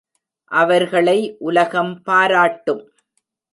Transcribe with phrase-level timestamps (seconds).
[0.51, 1.35] அவர்களை
[1.39, 2.83] உலகம் பாராட்டும்.